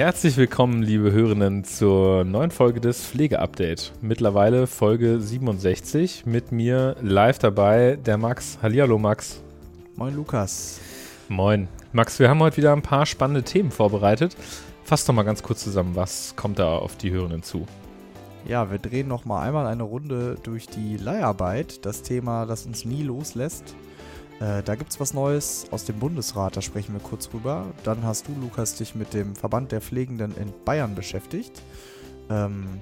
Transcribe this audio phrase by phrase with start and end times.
[0.00, 3.92] Herzlich willkommen, liebe Hörenden, zur neuen Folge des Pflegeupdate.
[4.00, 6.24] Mittlerweile Folge 67.
[6.24, 8.58] Mit mir live dabei der Max.
[8.62, 9.42] Hallihallo, Max.
[9.96, 10.80] Moin, Lukas.
[11.28, 11.68] Moin.
[11.92, 14.38] Max, wir haben heute wieder ein paar spannende Themen vorbereitet.
[14.84, 17.66] Fass doch mal ganz kurz zusammen, was kommt da auf die Hörenden zu?
[18.48, 22.86] Ja, wir drehen noch mal einmal eine Runde durch die Leiharbeit, das Thema, das uns
[22.86, 23.74] nie loslässt.
[24.40, 27.66] Äh, da gibt es was Neues aus dem Bundesrat, da sprechen wir kurz drüber.
[27.84, 31.62] Dann hast du, Lukas, dich mit dem Verband der Pflegenden in Bayern beschäftigt.
[32.30, 32.80] Ähm,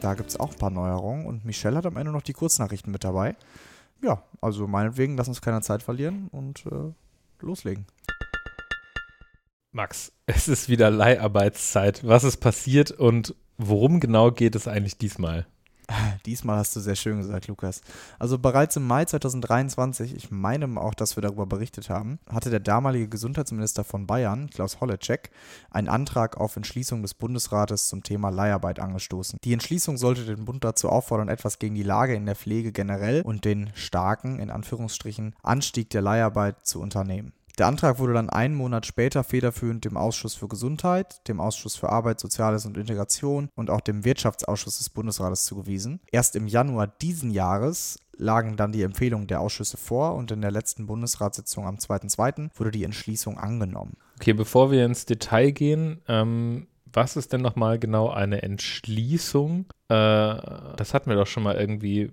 [0.00, 2.92] da gibt es auch ein paar Neuerungen und Michelle hat am Ende noch die Kurznachrichten
[2.92, 3.34] mit dabei.
[4.02, 6.92] Ja, also meinetwegen, lass uns keine Zeit verlieren und äh,
[7.40, 7.86] loslegen.
[9.72, 12.06] Max, es ist wieder Leiharbeitszeit.
[12.06, 15.46] Was ist passiert und worum genau geht es eigentlich diesmal?
[16.26, 17.80] Diesmal hast du sehr schön gesagt, Lukas.
[18.18, 22.60] Also bereits im Mai 2023, ich meine auch, dass wir darüber berichtet haben, hatte der
[22.60, 25.30] damalige Gesundheitsminister von Bayern, Klaus Holleczek,
[25.70, 29.38] einen Antrag auf Entschließung des Bundesrates zum Thema Leiharbeit angestoßen.
[29.44, 33.22] Die Entschließung sollte den Bund dazu auffordern, etwas gegen die Lage in der Pflege generell
[33.22, 37.32] und den starken, in Anführungsstrichen, Anstieg der Leiharbeit zu unternehmen.
[37.58, 41.88] Der Antrag wurde dann einen Monat später federführend dem Ausschuss für Gesundheit, dem Ausschuss für
[41.88, 46.00] Arbeit, Soziales und Integration und auch dem Wirtschaftsausschuss des Bundesrates zugewiesen.
[46.10, 50.50] Erst im Januar diesen Jahres lagen dann die Empfehlungen der Ausschüsse vor und in der
[50.50, 52.50] letzten Bundesratssitzung am 2.2.
[52.56, 53.96] wurde die Entschließung angenommen.
[54.16, 59.66] Okay, bevor wir ins Detail gehen, ähm, was ist denn nochmal genau eine Entschließung?
[59.88, 62.10] Äh, das hatten wir doch schon mal irgendwie.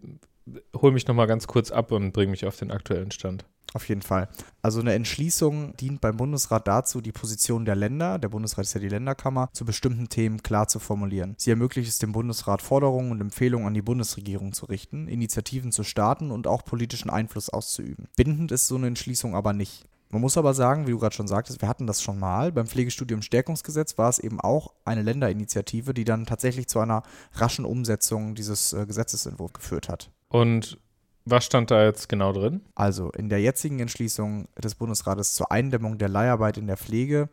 [0.75, 3.46] Hol mich nochmal ganz kurz ab und bring mich auf den aktuellen Stand.
[3.74, 4.28] Auf jeden Fall.
[4.62, 8.82] Also eine Entschließung dient beim Bundesrat dazu, die Position der Länder, der Bundesrat ist ja
[8.82, 11.36] die Länderkammer, zu bestimmten Themen klar zu formulieren.
[11.38, 15.84] Sie ermöglicht es dem Bundesrat, Forderungen und Empfehlungen an die Bundesregierung zu richten, Initiativen zu
[15.84, 18.08] starten und auch politischen Einfluss auszuüben.
[18.18, 19.86] Bindend ist so eine Entschließung aber nicht.
[20.12, 22.52] Man muss aber sagen, wie du gerade schon sagtest, wir hatten das schon mal.
[22.52, 27.03] Beim Pflegestudium Stärkungsgesetz war es eben auch eine Länderinitiative, die dann tatsächlich zu einer
[27.36, 30.12] raschen Umsetzung dieses äh, Gesetzesentwurfs geführt hat.
[30.28, 30.78] Und
[31.26, 32.62] was stand da jetzt genau drin?
[32.76, 37.30] Also in der jetzigen Entschließung des Bundesrates zur Eindämmung der Leiharbeit in der Pflege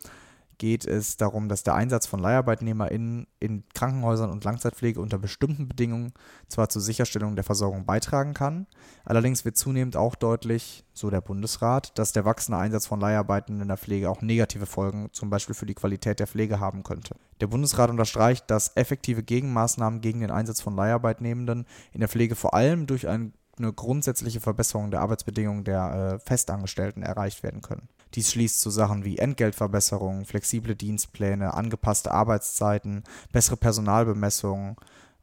[0.59, 6.13] geht es darum, dass der Einsatz von LeiharbeitnehmerInnen in Krankenhäusern und Langzeitpflege unter bestimmten Bedingungen
[6.49, 8.67] zwar zur Sicherstellung der Versorgung beitragen kann,
[9.05, 13.69] allerdings wird zunehmend auch deutlich, so der Bundesrat, dass der wachsende Einsatz von Leiharbeitenden in
[13.69, 17.15] der Pflege auch negative Folgen, zum Beispiel für die Qualität der Pflege, haben könnte.
[17.41, 22.55] Der Bundesrat unterstreicht, dass effektive Gegenmaßnahmen gegen den Einsatz von Leiharbeitnehmenden in der Pflege vor
[22.55, 27.89] allem durch ein eine grundsätzliche Verbesserung der Arbeitsbedingungen der äh, Festangestellten erreicht werden können.
[28.15, 34.77] Dies schließt zu Sachen wie Entgeltverbesserungen, flexible Dienstpläne, angepasste Arbeitszeiten, bessere Personalbemessungen,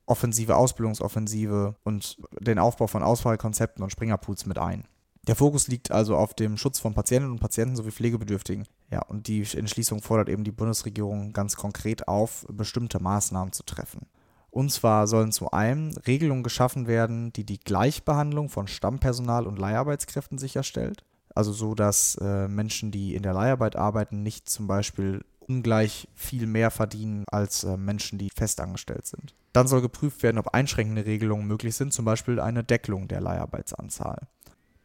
[0.06, 4.86] offensive Ausbildungsoffensive und den Aufbau von Auswahlkonzepten und Springerpools mit ein.
[5.28, 8.68] Der Fokus liegt also auf dem Schutz von Patientinnen und Patienten sowie Pflegebedürftigen.
[8.92, 14.06] Ja, und die Entschließung fordert eben die Bundesregierung ganz konkret auf, bestimmte Maßnahmen zu treffen.
[14.56, 20.38] Und zwar sollen zu einem Regelungen geschaffen werden, die die Gleichbehandlung von Stammpersonal und Leiharbeitskräften
[20.38, 21.04] sicherstellt.
[21.36, 26.48] Also so, dass äh, Menschen, die in der Leiharbeit arbeiten, nicht zum Beispiel ungleich viel
[26.48, 29.36] mehr verdienen als äh, Menschen, die festangestellt sind.
[29.52, 34.22] Dann soll geprüft werden, ob einschränkende Regelungen möglich sind, zum Beispiel eine Deckelung der Leiharbeitsanzahl.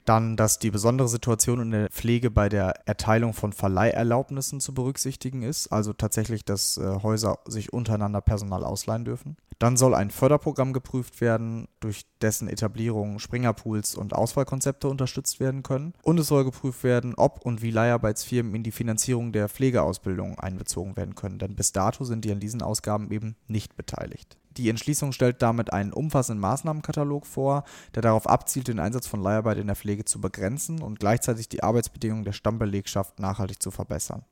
[0.04, 5.42] Dann, dass die besondere Situation in der Pflege bei der Erteilung von Verleiherlaubnissen zu berücksichtigen
[5.42, 9.36] ist, also tatsächlich, dass äh, Häuser sich untereinander Personal ausleihen dürfen.
[9.60, 15.92] Dann soll ein Förderprogramm geprüft werden, durch dessen Etablierung Springerpools und Auswahlkonzepte unterstützt werden können.
[16.02, 20.96] Und es soll geprüft werden, ob und wie Leiharbeitsfirmen in die Finanzierung der Pflegeausbildung einbezogen
[20.96, 24.39] werden können, denn bis dato sind die an diesen Ausgaben eben nicht beteiligt.
[24.60, 27.64] Die Entschließung stellt damit einen umfassenden Maßnahmenkatalog vor,
[27.94, 31.62] der darauf abzielt, den Einsatz von Leiharbeit in der Pflege zu begrenzen und gleichzeitig die
[31.62, 34.22] Arbeitsbedingungen der Stammbelegschaft nachhaltig zu verbessern.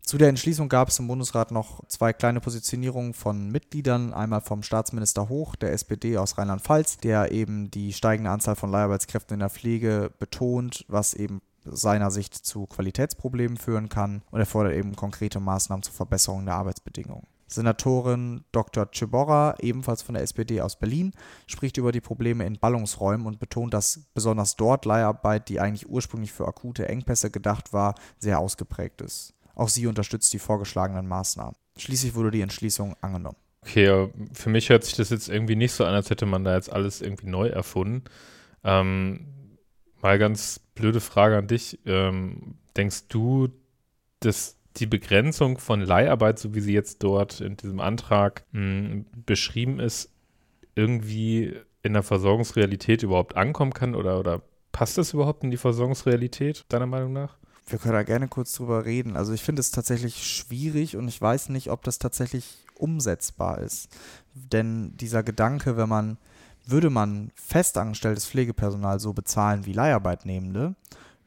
[0.00, 4.14] Zu der Entschließung gab es im Bundesrat noch zwei kleine Positionierungen von Mitgliedern.
[4.14, 9.34] Einmal vom Staatsminister Hoch, der SPD aus Rheinland-Pfalz, der eben die steigende Anzahl von Leiharbeitskräften
[9.34, 14.22] in der Pflege betont, was eben seiner Sicht zu Qualitätsproblemen führen kann.
[14.30, 17.26] Und er fordert eben konkrete Maßnahmen zur Verbesserung der Arbeitsbedingungen.
[17.48, 18.88] Senatorin Dr.
[18.92, 21.12] Ciborra, ebenfalls von der SPD aus Berlin,
[21.46, 26.32] spricht über die Probleme in Ballungsräumen und betont, dass besonders dort Leiharbeit, die eigentlich ursprünglich
[26.32, 29.34] für akute Engpässe gedacht war, sehr ausgeprägt ist.
[29.54, 31.56] Auch sie unterstützt die vorgeschlagenen Maßnahmen.
[31.76, 33.36] Schließlich wurde die Entschließung angenommen.
[33.62, 36.54] Okay, für mich hört sich das jetzt irgendwie nicht so an, als hätte man da
[36.54, 38.04] jetzt alles irgendwie neu erfunden.
[38.62, 39.26] Ähm,
[40.00, 41.78] mal ganz blöde Frage an dich.
[41.86, 43.48] Ähm, denkst du,
[44.20, 49.06] dass die Begrenzung von Leiharbeit, so wie sie jetzt dort in diesem Antrag mh, hm,
[49.26, 50.10] beschrieben ist,
[50.74, 54.42] irgendwie in der Versorgungsrealität überhaupt ankommen kann oder, oder
[54.72, 57.38] passt das überhaupt in die Versorgungsrealität, deiner Meinung nach?
[57.70, 59.16] wir können da gerne kurz drüber reden.
[59.16, 63.88] Also ich finde es tatsächlich schwierig und ich weiß nicht, ob das tatsächlich umsetzbar ist.
[64.34, 66.18] Denn dieser Gedanke, wenn man,
[66.66, 70.74] würde man festangestelltes Pflegepersonal so bezahlen wie Leiharbeitnehmende,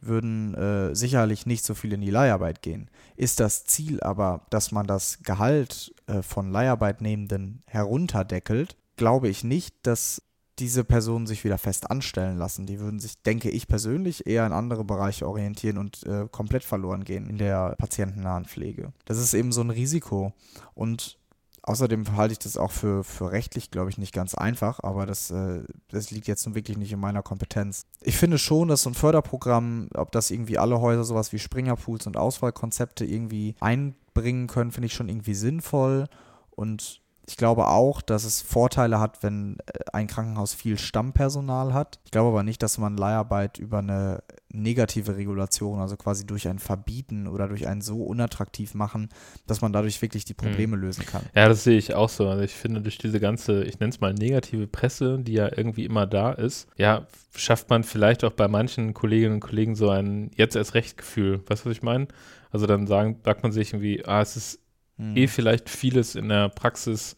[0.02, 2.90] würden äh, sicherlich nicht so viel in die Leiharbeit gehen.
[3.16, 9.76] Ist das Ziel aber, dass man das Gehalt äh, von Leiharbeitnehmenden herunterdeckelt, glaube ich nicht,
[9.84, 10.22] dass
[10.60, 12.66] diese Personen sich wieder fest anstellen lassen.
[12.66, 17.04] Die würden sich, denke ich persönlich, eher in andere Bereiche orientieren und äh, komplett verloren
[17.04, 18.94] gehen in der patientennahen Pflege.
[19.06, 20.34] Das ist eben so ein Risiko.
[20.76, 21.18] Und
[21.64, 25.32] außerdem halte ich das auch für, für rechtlich, glaube ich, nicht ganz einfach, aber das,
[25.32, 27.86] äh, das liegt jetzt nun wirklich nicht in meiner Kompetenz.
[28.02, 32.08] Ich finde schon, dass so ein Förderprogramm, ob das irgendwie alle Häuser sowas wie Springerpools
[32.08, 36.08] und Auswahlkonzepte irgendwie einbringen können, finde ich schon irgendwie sinnvoll.
[36.52, 37.01] Und
[37.32, 42.02] ich glaube auch, dass es Vorteile hat, wenn äh, ein Krankenhaus viel Stammpersonal hat.
[42.04, 46.60] Ich glaube aber nicht, dass man Leiharbeit über eine negative Regulation, also quasi durch ein
[46.60, 49.08] Verbieten oder durch ein so unattraktiv machen,
[49.48, 50.84] dass man dadurch wirklich die Probleme mhm.
[50.84, 51.24] lösen kann.
[51.34, 52.28] Ja, das sehe ich auch so.
[52.28, 55.86] Also ich finde, durch diese ganze, ich nenne es mal negative Presse, die ja irgendwie
[55.86, 60.32] immer da ist, ja, schafft man vielleicht auch bei manchen Kolleginnen und Kollegen so ein
[60.36, 61.42] jetzt erst recht Gefühl.
[61.48, 62.10] Weißt du, was ich meine?
[62.52, 64.60] Also dann sagen, sagt man sich irgendwie, ah, es ist
[65.02, 65.18] mhm.
[65.18, 67.16] eh vielleicht vieles in der Praxis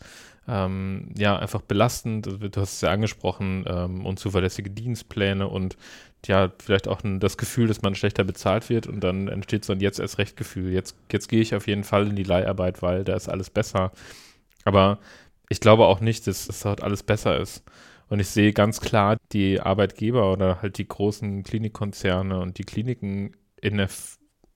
[0.48, 2.26] ähm, ja einfach belastend.
[2.26, 5.78] Du hast es ja angesprochen, ähm, unzuverlässige Dienstpläne und
[6.26, 9.74] ja, vielleicht auch ein, das Gefühl, dass man schlechter bezahlt wird und dann entsteht so
[9.74, 10.72] ein jetzt erst recht Gefühl.
[10.72, 13.92] Jetzt, jetzt gehe ich auf jeden Fall in die Leiharbeit, weil da ist alles besser.
[14.64, 15.00] Aber
[15.50, 17.64] ich glaube auch nicht, dass, dass dort alles besser ist.
[18.08, 23.36] Und ich sehe ganz klar die Arbeitgeber oder halt die großen Klinikkonzerne und die Kliniken
[23.62, 23.90] in der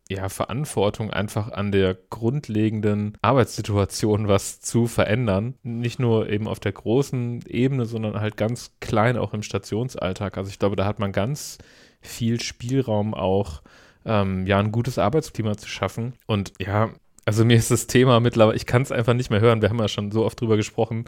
[0.10, 5.56] ja, Verantwortung, einfach an der grundlegenden Arbeitssituation was zu verändern.
[5.64, 10.38] Nicht nur eben auf der großen Ebene, sondern halt ganz klein auch im Stationsalltag.
[10.38, 11.58] Also ich glaube, da hat man ganz
[12.02, 13.62] viel Spielraum auch,
[14.06, 16.14] ähm, ja, ein gutes Arbeitsklima zu schaffen.
[16.26, 16.90] Und ja,
[17.26, 19.62] also mir ist das Thema mittlerweile, ich kann es einfach nicht mehr hören.
[19.62, 21.06] Wir haben ja schon so oft drüber gesprochen.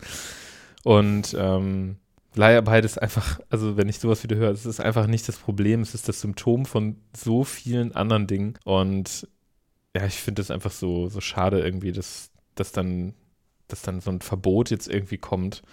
[0.84, 1.98] Und ähm,
[2.40, 5.82] Leiharbeit ist einfach, also wenn ich sowas wieder höre, es ist einfach nicht das Problem,
[5.82, 8.58] es ist das Symptom von so vielen anderen Dingen.
[8.64, 9.28] Und
[9.94, 13.14] ja, ich finde es einfach so, so schade irgendwie, dass, dass, dann,
[13.68, 15.64] dass dann so ein Verbot jetzt irgendwie kommt,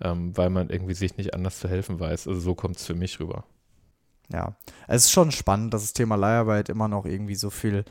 [0.00, 2.28] ähm, weil man irgendwie sich nicht anders zu helfen weiß.
[2.28, 3.44] Also so kommt es für mich rüber.
[4.32, 4.54] Ja,
[4.86, 7.84] es ist schon spannend, dass das Thema Leiharbeit immer noch irgendwie so viel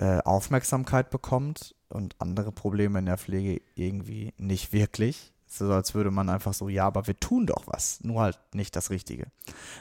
[0.00, 5.34] äh, Aufmerksamkeit bekommt und andere Probleme in der Pflege irgendwie nicht wirklich.
[5.48, 8.76] So als würde man einfach so, ja, aber wir tun doch was, nur halt nicht
[8.76, 9.26] das Richtige.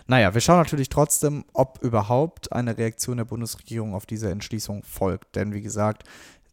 [0.08, 5.36] Naja, wir schauen natürlich trotzdem, ob überhaupt eine Reaktion der Bundesregierung auf diese Entschließung folgt.
[5.36, 6.04] Denn wie gesagt,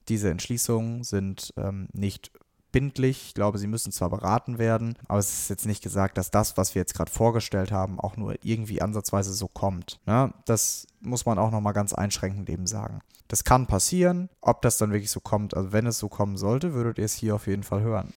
[0.08, 2.32] diese Entschließungen sind ähm, nicht
[2.74, 3.26] bindlich.
[3.28, 6.56] Ich glaube, sie müssen zwar beraten werden, aber es ist jetzt nicht gesagt, dass das,
[6.56, 10.00] was wir jetzt gerade vorgestellt haben, auch nur irgendwie ansatzweise so kommt.
[10.06, 10.34] Ne?
[10.44, 12.98] Das muss man auch nochmal ganz einschränkend eben sagen.
[13.28, 14.28] Das kann passieren.
[14.40, 17.14] Ob das dann wirklich so kommt, also wenn es so kommen sollte, würdet ihr es
[17.14, 18.12] hier auf jeden Fall hören.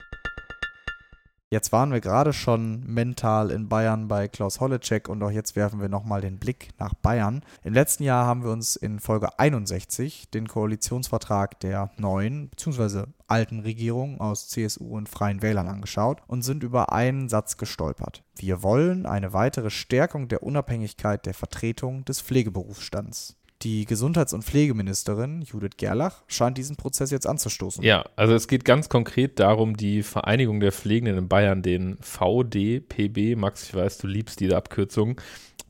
[1.50, 5.80] Jetzt waren wir gerade schon mental in Bayern bei Klaus Holleczek und auch jetzt werfen
[5.80, 7.42] wir nochmal den Blick nach Bayern.
[7.64, 13.06] Im letzten Jahr haben wir uns in Folge 61 den Koalitionsvertrag der neuen bzw.
[13.28, 18.26] alten Regierung aus CSU und Freien Wählern angeschaut und sind über einen Satz gestolpert.
[18.36, 23.38] Wir wollen eine weitere Stärkung der Unabhängigkeit der Vertretung des Pflegeberufsstands.
[23.64, 27.84] Die Gesundheits- und Pflegeministerin Judith Gerlach scheint diesen Prozess jetzt anzustoßen.
[27.84, 33.36] Ja, also es geht ganz konkret darum, die Vereinigung der Pflegenden in Bayern, den VDPB,
[33.36, 35.20] Max, ich weiß, du liebst diese Abkürzung,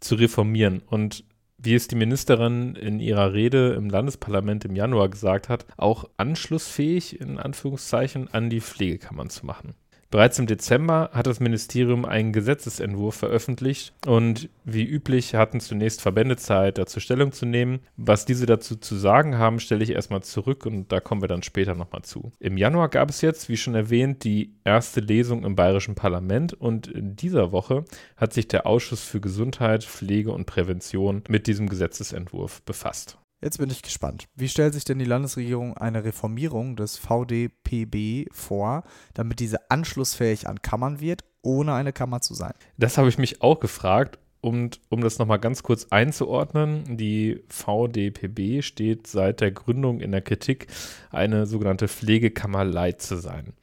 [0.01, 0.81] zu reformieren.
[0.85, 1.23] Und
[1.57, 7.19] wie es die Ministerin in ihrer Rede im Landesparlament im Januar gesagt hat, auch anschlussfähig
[7.19, 9.75] in Anführungszeichen an die Pflegekammern zu machen.
[10.09, 16.37] Bereits im Dezember hat das Ministerium einen Gesetzesentwurf veröffentlicht und wie üblich hatten zunächst Verbände
[16.37, 17.79] Zeit, dazu Stellung zu nehmen.
[17.97, 21.43] Was diese dazu zu sagen haben, stelle ich erstmal zurück und da kommen wir dann
[21.43, 22.31] später nochmal zu.
[22.39, 26.87] Im Januar gab es jetzt, wie schon erwähnt, die erste Lesung im Bayerischen Parlament und
[26.87, 27.83] in dieser Woche
[28.15, 33.17] hat sich der Ausschuss für Gesundheit, Pflege und Prävention mit diesem Gesetzesentwurf befasst.
[33.41, 34.25] Jetzt bin ich gespannt.
[34.35, 40.63] Wie stellt sich denn die Landesregierung eine Reformierung des VDPB vor, damit diese anschlussfähig an
[40.63, 42.53] Kammern wird, ohne eine Kammer zu sein?
[42.77, 44.17] Das habe ich mich auch gefragt.
[44.39, 50.21] Und um das nochmal ganz kurz einzuordnen, die VDPB steht seit der Gründung in der
[50.21, 50.67] Kritik,
[51.09, 53.53] eine sogenannte Pflegekammer Leid zu sein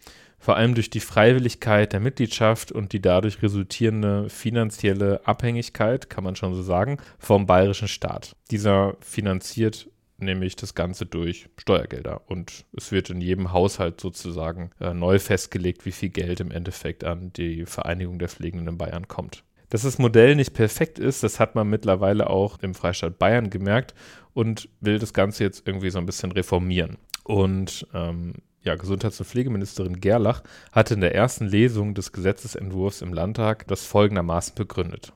[0.44, 6.36] vor allem durch die Freiwilligkeit der Mitgliedschaft und die dadurch resultierende finanzielle Abhängigkeit, kann man
[6.36, 8.36] schon so sagen, vom bayerischen Staat.
[8.50, 12.20] Dieser finanziert nämlich das Ganze durch Steuergelder.
[12.26, 17.04] Und es wird in jedem Haushalt sozusagen äh, neu festgelegt, wie viel Geld im Endeffekt
[17.04, 19.44] an die Vereinigung der Pflegenden in Bayern kommt.
[19.70, 23.94] Dass das Modell nicht perfekt ist, das hat man mittlerweile auch im Freistaat Bayern gemerkt
[24.34, 26.98] und will das Ganze jetzt irgendwie so ein bisschen reformieren.
[27.22, 28.34] Und ähm,
[28.64, 30.42] ja, Gesundheits- und Pflegeministerin Gerlach
[30.72, 35.12] hatte in der ersten Lesung des Gesetzesentwurfs im Landtag das folgendermaßen begründet.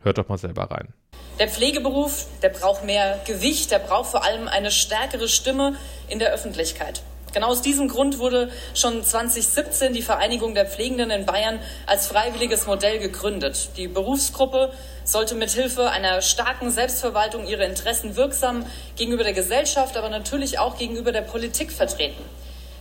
[0.00, 0.94] Hört doch mal selber rein.
[1.40, 5.74] Der Pflegeberuf, der braucht mehr Gewicht, der braucht vor allem eine stärkere Stimme
[6.08, 7.02] in der Öffentlichkeit.
[7.32, 12.68] Genau aus diesem Grund wurde schon 2017 die Vereinigung der Pflegenden in Bayern als freiwilliges
[12.68, 13.70] Modell gegründet.
[13.76, 14.70] Die Berufsgruppe
[15.04, 21.10] sollte mithilfe einer starken Selbstverwaltung ihre Interessen wirksam gegenüber der Gesellschaft, aber natürlich auch gegenüber
[21.10, 22.22] der Politik vertreten.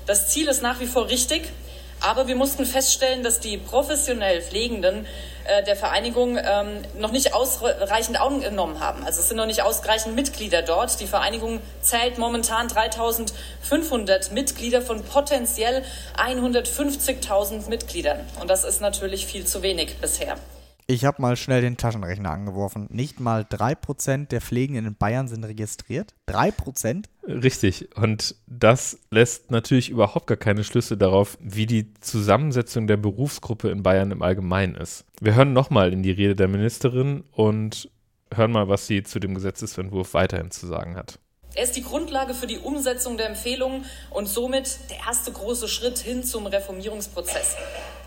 [0.06, 1.44] Das Ziel ist nach wie vor richtig,
[2.02, 5.08] aber wir mussten feststellen, dass die professionell Pflegenden
[5.46, 9.06] äh, der Vereinigung ähm, noch nicht ausreichend angenommen haben.
[9.06, 11.00] Also es sind noch nicht ausreichend Mitglieder dort.
[11.00, 15.84] Die Vereinigung zählt momentan 3500 Mitglieder von potenziell
[16.18, 18.20] 150.000 Mitgliedern.
[18.42, 20.36] Und das ist natürlich viel zu wenig bisher.
[20.94, 22.86] Ich habe mal schnell den Taschenrechner angeworfen.
[22.92, 26.14] Nicht mal 3% der Pflegenden in Bayern sind registriert.
[26.30, 27.06] 3%?
[27.28, 27.98] Richtig.
[27.98, 33.82] Und das lässt natürlich überhaupt gar keine Schlüsse darauf, wie die Zusammensetzung der Berufsgruppe in
[33.82, 35.06] Bayern im Allgemeinen ist.
[35.20, 37.90] Wir hören nochmal in die Rede der Ministerin und
[38.32, 41.18] hören mal, was sie zu dem Gesetzesentwurf weiterhin zu sagen hat.
[41.56, 45.98] Er ist die Grundlage für die Umsetzung der Empfehlungen und somit der erste große Schritt
[45.98, 47.56] hin zum Reformierungsprozess.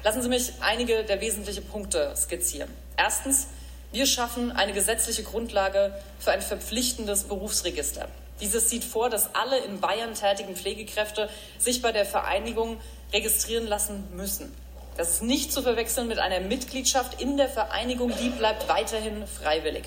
[0.04, 2.70] Lassen Sie mich einige der wesentlichen Punkte skizzieren.
[2.96, 3.48] Erstens,
[3.92, 8.08] wir schaffen eine gesetzliche Grundlage für ein verpflichtendes Berufsregister.
[8.40, 12.78] Dieses sieht vor, dass alle in Bayern tätigen Pflegekräfte sich bei der Vereinigung
[13.12, 14.54] registrieren lassen müssen.
[14.96, 19.84] Das ist nicht zu verwechseln mit einer Mitgliedschaft in der Vereinigung, die bleibt weiterhin freiwillig.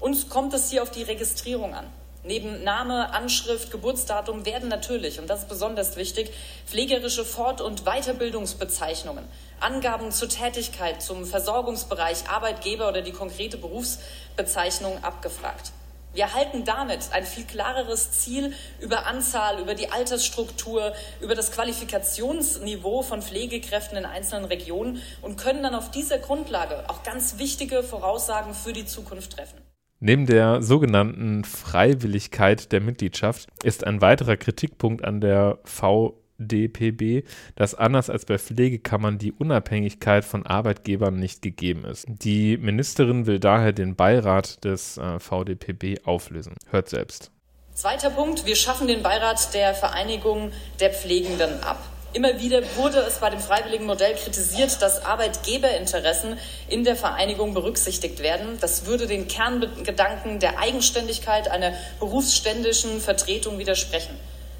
[0.00, 1.86] Uns kommt es hier auf die Registrierung an.
[2.26, 6.32] Neben Name, Anschrift, Geburtsdatum werden natürlich, und das ist besonders wichtig,
[6.66, 9.24] pflegerische Fort- und Weiterbildungsbezeichnungen,
[9.60, 15.70] Angaben zur Tätigkeit, zum Versorgungsbereich, Arbeitgeber oder die konkrete Berufsbezeichnung abgefragt.
[16.14, 23.02] Wir erhalten damit ein viel klareres Ziel über Anzahl, über die Altersstruktur, über das Qualifikationsniveau
[23.02, 28.52] von Pflegekräften in einzelnen Regionen und können dann auf dieser Grundlage auch ganz wichtige Voraussagen
[28.52, 29.65] für die Zukunft treffen.
[29.98, 38.10] Neben der sogenannten Freiwilligkeit der Mitgliedschaft ist ein weiterer Kritikpunkt an der VDPB, dass anders
[38.10, 42.04] als bei Pflegekammern die Unabhängigkeit von Arbeitgebern nicht gegeben ist.
[42.08, 46.56] Die Ministerin will daher den Beirat des äh, VDPB auflösen.
[46.68, 47.30] Hört selbst.
[47.72, 51.82] Zweiter Punkt, wir schaffen den Beirat der Vereinigung der Pflegenden ab.
[52.16, 58.20] Immer wieder wurde es bei dem freiwilligen Modell kritisiert, dass Arbeitgeberinteressen in der Vereinigung berücksichtigt
[58.20, 58.56] werden.
[58.58, 64.16] Das würde den Kerngedanken der Eigenständigkeit einer berufsständischen Vertretung widersprechen.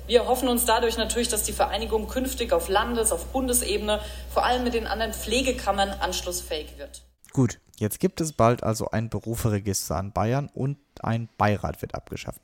[0.07, 4.63] Wir hoffen uns dadurch natürlich, dass die Vereinigung künftig auf Landes-, auf Bundesebene, vor allem
[4.63, 7.07] mit den anderen Pflegekammern anschlussfähig wird.
[7.33, 12.43] Gut, jetzt gibt es bald also ein Beruferegister an Bayern und ein Beirat wird abgeschafft.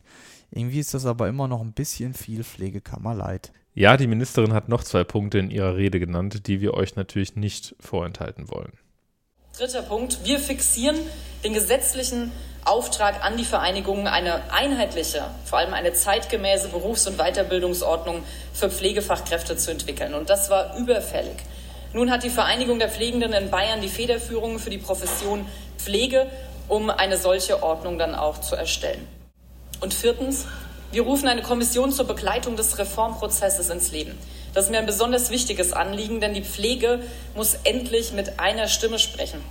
[0.51, 3.53] Irgendwie ist das aber immer noch ein bisschen viel Pflegekammer leid.
[3.75, 7.37] Ja, die Ministerin hat noch zwei Punkte in ihrer Rede genannt, die wir euch natürlich
[7.37, 8.73] nicht vorenthalten wollen.
[9.57, 10.21] Dritter Punkt.
[10.25, 10.97] Wir fixieren
[11.43, 12.33] den gesetzlichen
[12.65, 19.57] Auftrag an die Vereinigungen, eine einheitliche, vor allem eine zeitgemäße Berufs- und Weiterbildungsordnung für Pflegefachkräfte
[19.57, 20.15] zu entwickeln.
[20.15, 21.37] Und das war überfällig.
[21.95, 25.47] Nun hat die Vereinigung der Pflegenden in Bayern die Federführung für die Profession
[25.79, 26.27] Pflege,
[26.69, 29.07] um eine solche Ordnung dann auch zu erstellen.
[29.81, 30.47] Und viertens,
[30.93, 34.19] wir rufen eine Kommission zur Begleitung des Reformprozesses ins Leben.
[34.55, 37.01] Das ist mir ein besonders wichtiges Anliegen, denn die Pflege
[37.35, 39.43] muss endlich mit einer Stimme sprechen.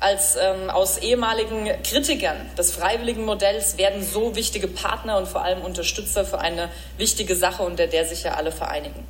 [0.00, 5.62] Als ähm, aus ehemaligen Kritikern des freiwilligen Modells werden so wichtige Partner und vor allem
[5.62, 9.06] Unterstützer für eine wichtige Sache, unter der sich ja alle vereinigen.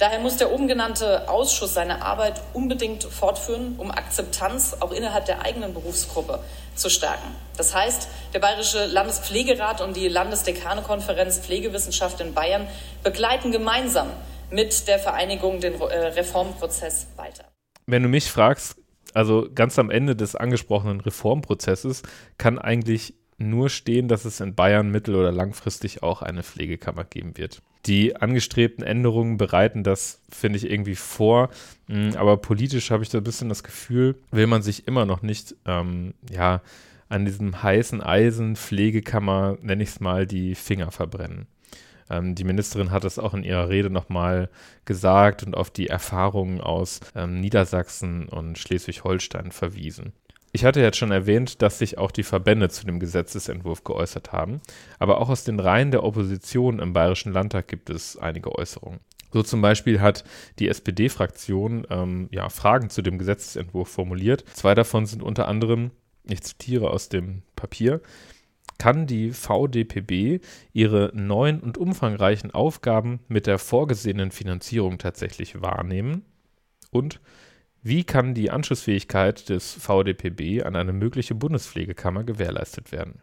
[0.00, 5.44] Daher muss der oben genannte Ausschuss seine Arbeit unbedingt fortführen, um Akzeptanz auch innerhalb der
[5.44, 6.40] eigenen Berufsgruppe
[6.74, 7.36] zu stärken.
[7.58, 12.66] Das heißt, der Bayerische Landespflegerat und die Landesdekanekonferenz Pflegewissenschaft in Bayern
[13.04, 14.06] begleiten gemeinsam
[14.50, 17.44] mit der Vereinigung den äh, Reformprozess weiter.
[17.84, 18.76] Wenn du mich fragst,
[19.12, 22.04] also ganz am Ende des angesprochenen Reformprozesses
[22.38, 27.36] kann eigentlich nur stehen, dass es in Bayern mittel- oder langfristig auch eine Pflegekammer geben
[27.36, 27.60] wird.
[27.86, 31.48] Die angestrebten Änderungen bereiten das, finde ich, irgendwie vor.
[31.86, 35.22] Mm, aber politisch habe ich da ein bisschen das Gefühl, will man sich immer noch
[35.22, 36.60] nicht, ähm, ja,
[37.08, 41.46] an diesem heißen Eisen Pflegekammer, nenne ich es mal, die Finger verbrennen.
[42.10, 44.50] Ähm, die Ministerin hat es auch in ihrer Rede nochmal
[44.84, 50.12] gesagt und auf die Erfahrungen aus ähm, Niedersachsen und Schleswig-Holstein verwiesen.
[50.52, 54.60] Ich hatte jetzt schon erwähnt, dass sich auch die Verbände zu dem Gesetzesentwurf geäußert haben,
[54.98, 59.00] aber auch aus den Reihen der Opposition im Bayerischen Landtag gibt es einige Äußerungen.
[59.32, 60.24] So zum Beispiel hat
[60.58, 64.44] die SPD-Fraktion ähm, ja, Fragen zu dem Gesetzesentwurf formuliert.
[64.54, 65.92] Zwei davon sind unter anderem,
[66.24, 68.00] ich zitiere aus dem Papier,
[68.78, 70.40] kann die VDPB
[70.72, 76.24] ihre neuen und umfangreichen Aufgaben mit der vorgesehenen Finanzierung tatsächlich wahrnehmen?
[76.90, 77.20] Und
[77.82, 83.22] wie kann die Anschlussfähigkeit des VDPB an eine mögliche Bundespflegekammer gewährleistet werden?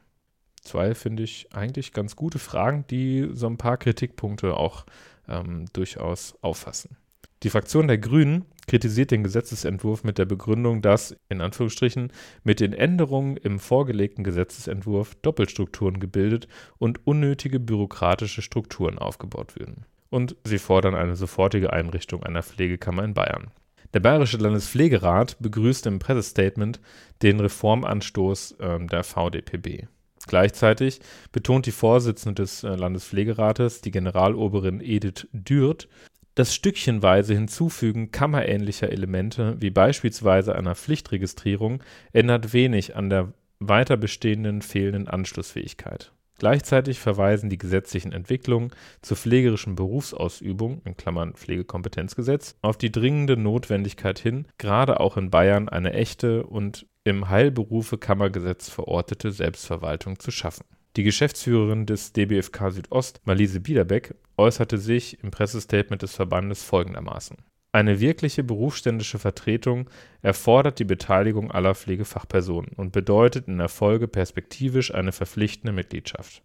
[0.61, 4.85] Zwei finde ich eigentlich ganz gute Fragen, die so ein paar Kritikpunkte auch
[5.27, 6.97] ähm, durchaus auffassen.
[7.43, 12.11] Die Fraktion der Grünen kritisiert den Gesetzesentwurf mit der Begründung, dass in Anführungsstrichen
[12.43, 16.47] mit den Änderungen im vorgelegten Gesetzesentwurf Doppelstrukturen gebildet
[16.79, 19.85] und unnötige bürokratische Strukturen aufgebaut würden.
[20.09, 23.51] Und sie fordern eine sofortige Einrichtung einer Pflegekammer in Bayern.
[23.94, 26.79] Der Bayerische Landespflegerat begrüßt im Pressestatement
[27.22, 29.88] den Reformanstoß äh, der VDPB.
[30.27, 31.00] Gleichzeitig
[31.32, 35.88] betont die Vorsitzende des äh, Landespflegerates, die Generaloberin Edith Dürt,
[36.36, 41.82] das stückchenweise Hinzufügen kammerähnlicher Elemente, wie beispielsweise einer Pflichtregistrierung,
[42.13, 46.12] ändert wenig an der weiter bestehenden fehlenden Anschlussfähigkeit.
[46.38, 50.82] Gleichzeitig verweisen die gesetzlichen Entwicklungen zur pflegerischen Berufsausübung
[51.34, 58.70] (Pflegekompetenzgesetz) auf die dringende Notwendigkeit hin, gerade auch in Bayern eine echte und im Heilberufe-Kammergesetz
[58.70, 60.65] verortete Selbstverwaltung zu schaffen.
[60.96, 67.38] Die Geschäftsführerin des DBFK Südost, Marlise Biederbeck, äußerte sich im Pressestatement des Verbandes folgendermaßen
[67.77, 69.87] eine wirkliche berufsständische Vertretung
[70.24, 76.42] erfordert die Beteiligung aller Pflegefachpersonen und bedeutet in der Folge perspektivisch eine verpflichtende Mitgliedschaft.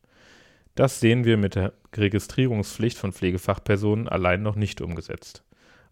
[0.74, 5.42] Das sehen wir mit der Registrierungspflicht von Pflegefachpersonen allein noch nicht umgesetzt.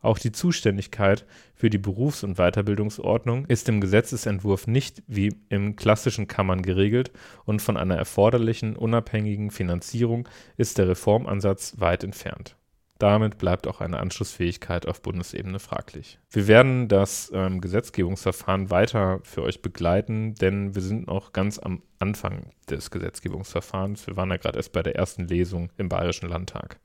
[0.02, 1.24] Auch die Zuständigkeit
[1.54, 7.12] für die Berufs- und Weiterbildungsordnung ist im Gesetzesentwurf nicht wie im klassischen Kammern geregelt
[7.46, 12.56] und von einer erforderlichen unabhängigen Finanzierung ist der Reformansatz weit entfernt.
[13.00, 16.18] Damit bleibt auch eine Anschlussfähigkeit auf Bundesebene fraglich.
[16.30, 21.82] Wir werden das ähm, Gesetzgebungsverfahren weiter für euch begleiten, denn wir sind noch ganz am
[21.98, 24.06] Anfang des Gesetzgebungsverfahrens.
[24.06, 26.78] Wir waren ja gerade erst bei der ersten Lesung im Bayerischen Landtag.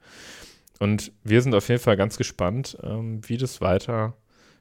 [0.79, 4.15] Und wir sind auf jeden Fall ganz gespannt, ähm, wie das weiter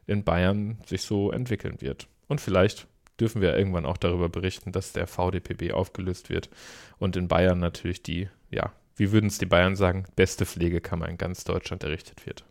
[0.08, 2.08] in Bayern sich so entwickeln wird.
[2.26, 2.88] Und vielleicht
[3.20, 6.50] dürfen wir irgendwann auch darüber berichten, dass der VDPB aufgelöst wird
[6.98, 11.18] und in Bayern natürlich die ja, wie würden es die Bayern sagen, beste Pflegekammer in
[11.18, 12.44] ganz Deutschland errichtet wird.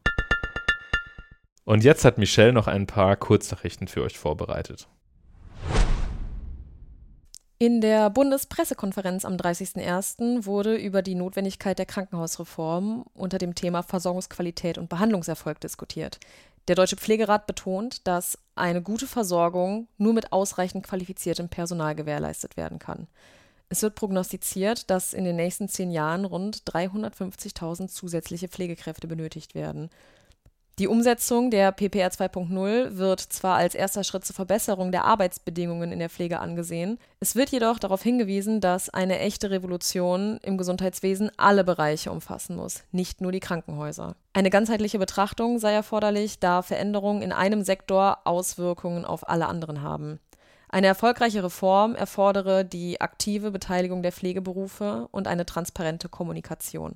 [1.66, 4.88] Und jetzt hat Michelle noch ein paar Kurznachrichten für euch vorbereitet.
[7.60, 10.46] In der Bundespressekonferenz am 30.01.
[10.46, 16.20] wurde über die Notwendigkeit der Krankenhausreform unter dem Thema Versorgungsqualität und Behandlungserfolg diskutiert.
[16.68, 22.80] Der Deutsche Pflegerat betont, dass eine gute Versorgung nur mit ausreichend qualifiziertem Personal gewährleistet werden
[22.80, 23.08] kann.
[23.74, 29.90] Es wird prognostiziert, dass in den nächsten zehn Jahren rund 350.000 zusätzliche Pflegekräfte benötigt werden.
[30.78, 35.98] Die Umsetzung der PPR 2.0 wird zwar als erster Schritt zur Verbesserung der Arbeitsbedingungen in
[35.98, 41.64] der Pflege angesehen, es wird jedoch darauf hingewiesen, dass eine echte Revolution im Gesundheitswesen alle
[41.64, 44.16] Bereiche umfassen muss, nicht nur die Krankenhäuser.
[44.34, 50.20] Eine ganzheitliche Betrachtung sei erforderlich, da Veränderungen in einem Sektor Auswirkungen auf alle anderen haben.
[50.74, 56.96] Eine erfolgreiche Reform erfordere die aktive Beteiligung der Pflegeberufe und eine transparente Kommunikation.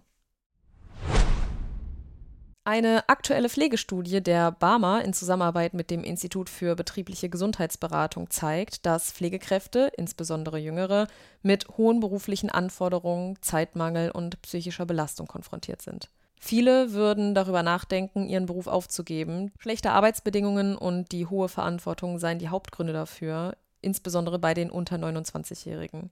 [2.64, 9.12] Eine aktuelle Pflegestudie der BAMA in Zusammenarbeit mit dem Institut für betriebliche Gesundheitsberatung zeigt, dass
[9.12, 11.08] Pflegekräfte, insbesondere jüngere,
[11.44, 16.10] mit hohen beruflichen Anforderungen, Zeitmangel und psychischer Belastung konfrontiert sind.
[16.40, 19.52] Viele würden darüber nachdenken, ihren Beruf aufzugeben.
[19.60, 26.12] Schlechte Arbeitsbedingungen und die hohe Verantwortung seien die Hauptgründe dafür, insbesondere bei den unter 29-Jährigen.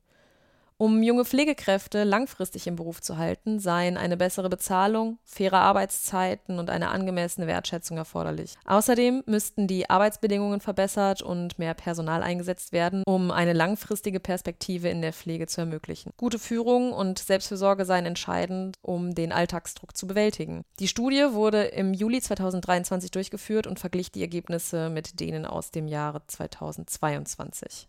[0.78, 6.70] Um junge Pflegekräfte langfristig im Beruf zu halten, seien eine bessere Bezahlung, faire Arbeitszeiten und
[6.70, 8.56] eine angemessene Wertschätzung erforderlich.
[8.66, 15.02] Außerdem müssten die Arbeitsbedingungen verbessert und mehr Personal eingesetzt werden, um eine langfristige Perspektive in
[15.02, 16.12] der Pflege zu ermöglichen.
[16.18, 20.66] Gute Führung und Selbstfürsorge seien entscheidend, um den Alltagsdruck zu bewältigen.
[20.80, 25.88] Die Studie wurde im Juli 2023 durchgeführt und verglich die Ergebnisse mit denen aus dem
[25.88, 27.88] Jahre 2022.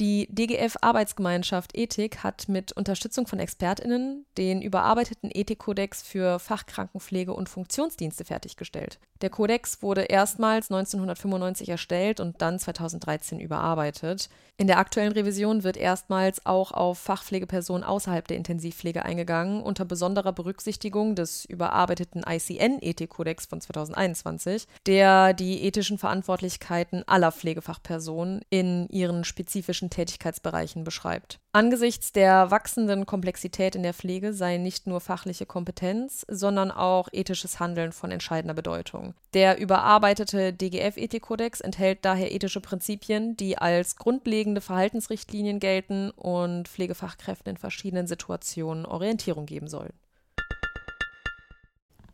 [0.00, 7.50] Die DGF Arbeitsgemeinschaft Ethik hat mit Unterstützung von ExpertInnen den überarbeiteten Ethikkodex für Fachkrankenpflege und
[7.50, 8.98] Funktionsdienste fertiggestellt.
[9.20, 14.30] Der Kodex wurde erstmals 1995 erstellt und dann 2013 überarbeitet.
[14.56, 20.32] In der aktuellen Revision wird erstmals auch auf Fachpflegepersonen außerhalb der Intensivpflege eingegangen, unter besonderer
[20.32, 29.89] Berücksichtigung des überarbeiteten ICN-Ethikkodex von 2021, der die ethischen Verantwortlichkeiten aller Pflegefachpersonen in ihren spezifischen
[29.90, 31.40] Tätigkeitsbereichen beschreibt.
[31.52, 37.60] Angesichts der wachsenden Komplexität in der Pflege sei nicht nur fachliche Kompetenz, sondern auch ethisches
[37.60, 39.14] Handeln von entscheidender Bedeutung.
[39.34, 47.56] Der überarbeitete DGF-Ethikkodex enthält daher ethische Prinzipien, die als grundlegende Verhaltensrichtlinien gelten und Pflegefachkräften in
[47.56, 49.92] verschiedenen Situationen Orientierung geben sollen.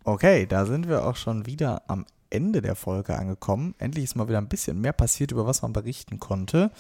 [0.04, 3.74] Okay, da sind wir auch schon wieder am Ende der Folge angekommen.
[3.78, 6.70] Endlich ist mal wieder ein bisschen mehr passiert, über was man berichten konnte.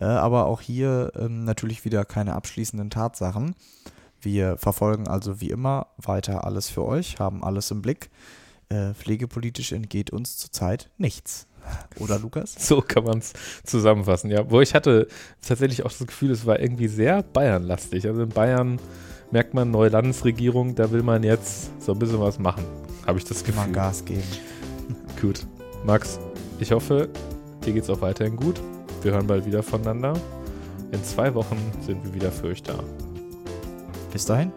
[0.00, 3.54] Äh, aber auch hier ähm, natürlich wieder keine abschließenden Tatsachen.
[4.20, 8.10] Wir verfolgen also wie immer weiter alles für euch, haben alles im Blick.
[8.70, 11.46] Äh, pflegepolitisch entgeht uns zurzeit nichts.
[11.98, 12.54] Oder Lukas?
[12.58, 13.32] So kann man es
[13.64, 14.50] zusammenfassen, ja.
[14.50, 15.08] Wo ich hatte
[15.46, 18.06] tatsächlich auch das Gefühl, es war irgendwie sehr Bayernlastig.
[18.06, 18.78] Also in Bayern
[19.30, 22.64] merkt man, neue Landesregierung, da will man jetzt so ein bisschen was machen.
[23.06, 23.66] Habe ich das Gefühl.
[23.66, 24.22] Mal Gas geben.
[25.24, 25.46] Gut.
[25.86, 26.20] Max,
[26.60, 27.08] ich hoffe,
[27.64, 28.60] dir geht's auch weiterhin gut.
[29.00, 30.12] Wir hören bald wieder voneinander.
[30.92, 32.78] In zwei Wochen sind wir wieder für euch da.
[34.12, 34.52] Bis dahin.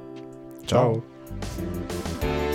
[0.65, 1.01] Ciao.
[2.21, 2.46] Ciao.